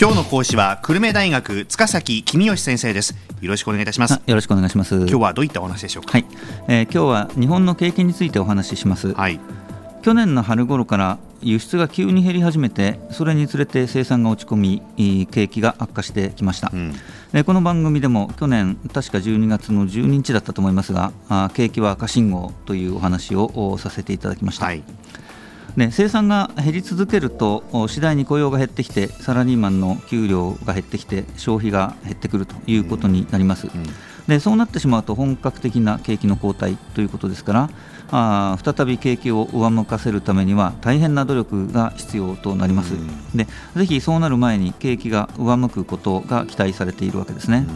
[0.00, 3.16] 今日の講師は久留米大学塚崎公義先生です。
[3.40, 4.20] よろしくお願いいたします。
[4.24, 4.94] よろしくお願いします。
[4.94, 6.12] 今日はどういったお話でしょうか？
[6.12, 6.26] はい、
[6.68, 9.12] えー、今日は日本の景気についてお話しします。
[9.12, 9.40] はい。
[10.02, 16.94] 去年の春頃から輸出が急に減り始めてそれにつれて生産が落ち込み景気が悪化してきました、うん、
[17.32, 24.84] でこの番組でも去年確か12月の12日だったと思いますがあ景気は赤信号というお話をさせていただきました、はい
[25.78, 33.68] で生産が減り続けると次第に雇用が減ってきてサラリーマンの給料が減ってきて消費が減ってくるということになります。
[33.68, 33.86] うんうん、
[34.26, 37.70] でそうなってしまうと本格的な景気の後退ということですから
[38.10, 47.66] あ再び景気を上向かせるためには大変な努力が必要となります、うん、でぜひそうなる前に景気が上向くことが期待されているわけですね、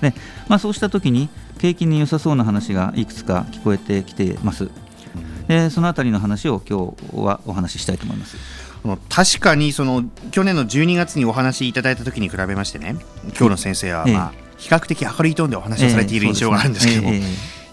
[0.00, 0.14] で
[0.48, 4.70] まあ、そうした時に景気に良さそうな話がいくつか聞こえてきています
[5.48, 8.36] でそのあたりの話を今日はお話ししたいと思います。
[9.08, 12.96] 確かにその去年の12月にお話しいただいた時に比べましてね
[13.36, 17.10] 今日の先生は、まあ、比較的明るいトーンでお話をされている印象があるんですけども、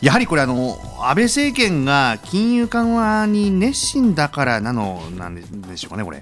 [0.01, 6.21] やはりこれあの安倍政権が金融緩和に熱心だからなのなんでしょうかねこれ。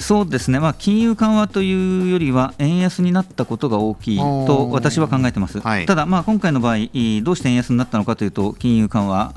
[0.00, 6.76] そうですね、まあ、金融緩和というよりは、円安になったことが大きいと私は考えてます、はい、ただ、まあ、今回の場合、
[7.22, 9.32] どうして円安になったのかというと、金融緩和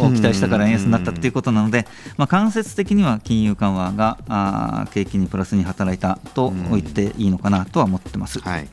[0.00, 8.38] を期待したから円安になったということなので、まあ、間接的には金融緩和があ景気にプラスに働いたと言っていいのかなとは思ってます。
[8.40, 8.68] はい。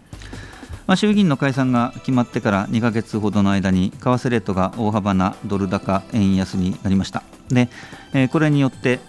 [0.86, 7.24] まあ、衆議院の解散が決まってから2か月ほどの間に為替レートが大幅なドル高円安になりました。
[7.50, 7.70] で、
[8.14, 9.00] えー、これによって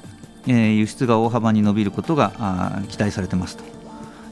[0.46, 3.64] え、輸出が大幅に伸びることが期待されてますと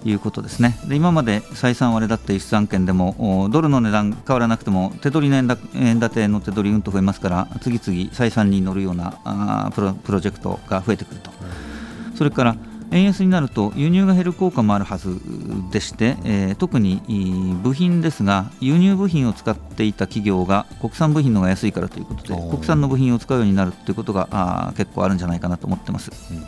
[0.05, 0.79] いうことですね。
[0.87, 5.37] で今まで採算割れだった輸出案件でもドルの値段変わらなくても手取りの
[5.75, 11.31] 円建ての手取りうんと増えますから次々採算に乗るようなあプロプロジェクトが増えてくると。
[12.17, 12.57] それから
[12.93, 15.19] 円安になると輸入が減る効果もあるはず
[15.71, 17.01] でして、えー、特に
[17.63, 26.11] 部品ですが輸入部品を使っていた企業が国産部品の方が安いからということで国産の部品を使うようになるということがあ結構あるんじゃないかなと思ってます。
[26.31, 26.41] うん。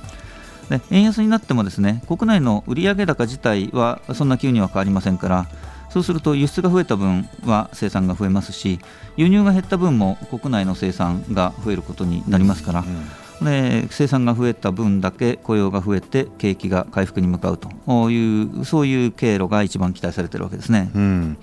[0.68, 5.46] で円安になってもですね国内の売上高自体はそんな急には変わりませんから
[5.90, 8.80] そうすると輸出が増えた分は生産が増えますし
[9.16, 20.90] 輸入が減った分も国内の生産が増えることになりますから、うんで生産が増えた分だけ雇用が増えて景気が回復に向かうというそういう経路が一番期待されているわけですね。
[20.94, 21.36] うん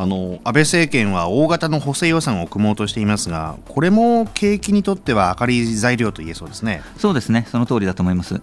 [0.00, 8.40] あの安倍政権は大型の補正予算を組もうとしていますが、これも景気にとっては明るい材料と言えそうですねそうですね、その通りだと思います。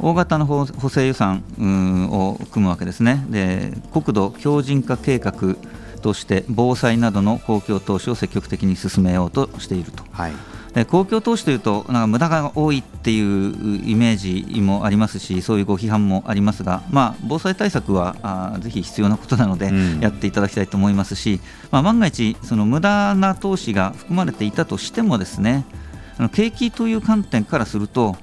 [0.00, 1.44] 大型の補正予算
[2.10, 5.54] を組むわけですね、で国土強靭化計画
[6.02, 10.02] として防災などの公共投資を積極的に進めようとしていると。
[10.10, 10.32] はい
[10.84, 25.64] 公共投資というと、なんか無駄が多いっていうイメージもありますし、そういうご批判もありますが、まあ、防災対策はあぜひ必要なことなので、やっていただきたいと思いますし、まあ、万が一、その無駄な投資が含まれていたとしても、ですね
[26.32, 28.16] 景気という観点からすると、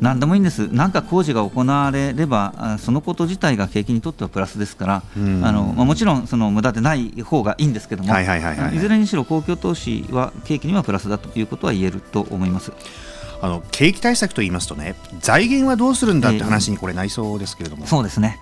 [0.00, 12.72] 何でもいいんです、なんか工事が行われれば、そのこと自体が景気にとってはプラスですから、あのまあ、もちろんその無駄でない方がいいんですけども、いずれにしろ公共投資は景気にはプラスだということは言えると思います。
[13.42, 18.38] あの景気対策と言いますとね財源はどうするんだって話にこれなりそうですけれども、えー、そうですね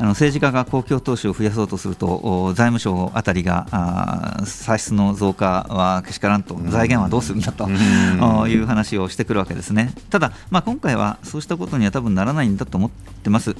[0.00, 7.68] あの政治家が公共投資を増やそうとすると財務省あたりがあ歳出の増加はけしからんと財源はどうするんだと
[8.48, 9.92] いう話をしてくるわけですね。
[10.08, 12.90] ただ、まあ、今回はそうしたことには多分ならないんだと思っ
[13.22, 13.54] てます。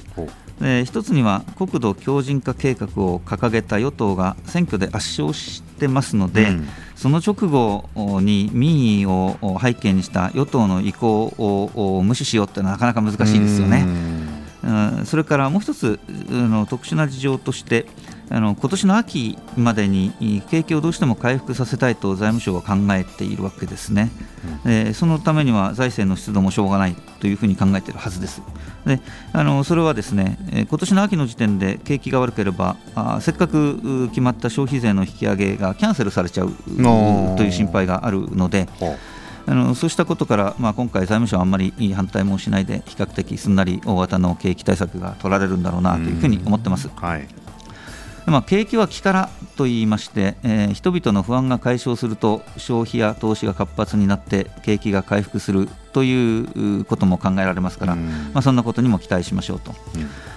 [0.59, 7.85] で一つには国土強靭化計画を掲げた与党が選挙で圧勝してますので、うん、その直後
[8.21, 13.85] に民意を背景にした与党の意向を無視しようというのはなかなか難しいですよね。
[15.05, 15.99] それからもう一つ
[16.29, 17.85] の特殊な事情として
[18.29, 24.09] あの今年の秋までに景気をどうしても回復させたいと財務省は考えているわけですね、
[24.65, 28.41] うん、えそのためには財政の出動もしょうがないというふうに考えているはずです。
[28.85, 29.01] で
[29.33, 30.37] あのそれはですね
[30.69, 36.53] 今年の秋の時点で景気が悪ければあせっかく決まった消費税の引き上げがキャンセルされちゃう
[37.35, 38.67] という心配があるので。
[39.51, 46.89] あのそうしたことから、まあ、今回、財務省はあんまり反対もしないで、比較的すんなり大型の景気対策が取られるんだろうなというふうに思ってます。
[46.95, 47.27] はい
[48.27, 59.73] まあ、景気は気からと言いまして、えー、人々の不安が解消すると消費や投資が活発になって景気が回復するということも考えられますから、まあ、そんなことにも期待しましょうと。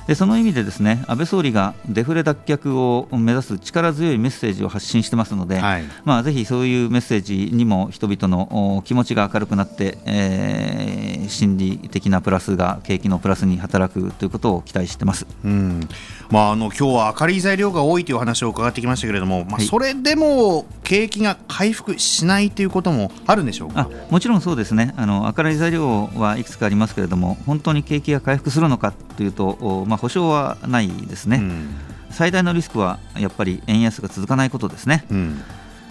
[0.07, 15.89] でその意味でですね安倍総理がデフレ脱却を目指す力強いメッセージを発信してますので、はい、まあ、ぜひそういうメッセージにも人々の気持ちが明るくなって、えー、心理的なプラスが景気のプラスに働くということを期待してます、うん。
[16.29, 23.89] まあ、あの今日は明るい材料が多いという話を伺ってきましたけれども、まあ、それでも景気が回復しないということもあるんでしょうか？
[24.11, 24.93] もちろんそうですね。
[24.99, 31.69] あの明るい材料はいくつかありますけれども本当に景気が回復するのかというと、まあ、保証はないですね、うん、
[32.11, 35.05] 最大のリスクはやっぱり円安が続かないことですね。
[35.11, 35.41] うん。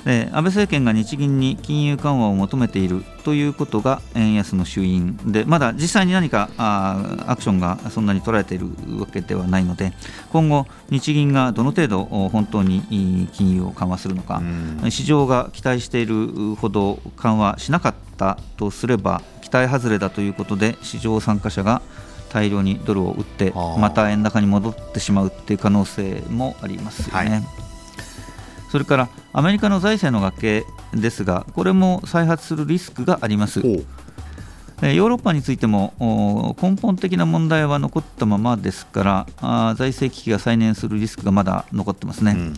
[0.05, 8.67] で安倍政権が日銀に金融緩和を求めているということが円安の主因でまだ実際に何かあアクションがそんなに取られている
[8.99, 9.93] わけではないので
[10.31, 14.41] 今後、日銀がどの程度本当に金融を緩和するのか、
[14.89, 19.21] 市場が期待しているほど緩和しなかったとすれば
[19.53, 21.83] 期待外れだということで市場参加者が
[22.29, 27.29] 大量にドルを売ってまた円高に戻ってしまうという可能性もありますよね。
[27.29, 27.43] はい。
[28.71, 30.65] それからアメリカの財政の崖
[30.95, 33.59] ですが、これも再発するリスクがあります。
[33.59, 39.03] ヨーロッパについても根本的な問題は残ったままですか
[39.39, 42.55] ら財政危機が再燃するリスクがまだ残ってますね、うん、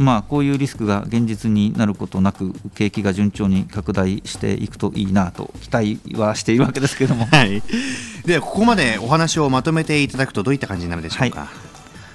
[0.00, 7.62] まあ、こういうリスクが現実になることなく景気が順調に拡大していくといいなと期待はしているわけですけれども、 はい、
[8.24, 11.48] ではここまでお話をまとめていただくとどういった感じになるでしょうか、はい、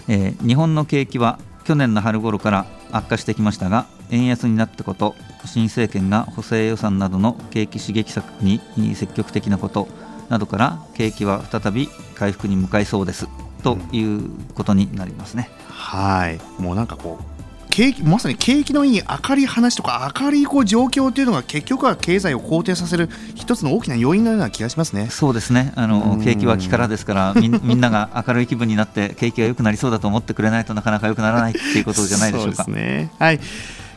[0.08, 5.16] えー、日本の景気は去年の春頃から悪化してきましたが円安になったこと
[5.46, 8.62] 新政権が補正予算などの景気刺激策に
[8.96, 9.88] 積極的なこと
[10.30, 13.28] などから景気は再び回復に向かいそうです。
[13.62, 15.50] ということになりますね。
[15.68, 16.40] うん、はい。
[16.60, 17.35] もうなんかこう
[17.76, 25.10] 景気まさに景気のいい明るい話とか明るいこう状況というのが結局は経済を肯定させる一つの大きな要因のような気がしますね。
[25.10, 25.74] そうですね。
[25.76, 32.64] あの景気は気からですからみ みんなが明るい気分になって景気が良くなりそうだと思ってくれないとなかなか良くならないっていうことじゃないでしょうか。
[32.64, 33.12] そうですね。
[33.20, 33.42] はい。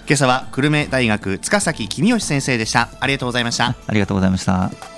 [0.09, 2.89] 今朝は久留米大学塚崎公義先生でした。
[2.99, 3.77] ありがとうございました。
[3.87, 4.98] ありがとうございました